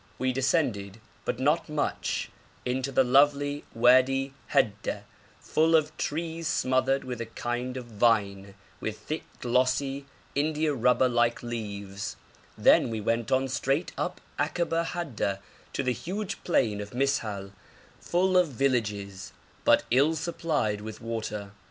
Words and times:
We 0.17 0.33
descended, 0.33 0.99
but 1.25 1.37
not 1.37 1.69
much, 1.69 2.31
into 2.65 2.91
the 2.91 3.03
lovely 3.03 3.65
Wadi 3.75 4.33
Hadda, 4.51 5.03
full 5.39 5.75
of 5.75 5.95
trees 5.95 6.47
smothered 6.47 7.03
with 7.03 7.21
a 7.21 7.27
kind 7.27 7.77
of 7.77 7.85
vine 7.85 8.55
with 8.79 8.97
thick 8.97 9.21
glossy 9.41 10.07
indiarubber 10.35 11.07
like 11.07 11.43
leaves; 11.43 12.15
then 12.57 12.89
we 12.89 12.99
went 12.99 13.31
on 13.31 13.47
straight 13.47 13.91
up 13.95 14.19
Akaba 14.39 14.85
Hadda 14.85 15.37
to 15.73 15.83
the 15.83 15.93
huge 15.93 16.43
plain 16.43 16.81
of 16.81 16.95
Mis'hal, 16.95 17.51
full 17.99 18.37
of 18.37 18.47
villages, 18.47 19.33
but 19.63 19.83
ill 19.91 20.15
supplied 20.15 20.81
with 20.81 20.99
water. 20.99 21.51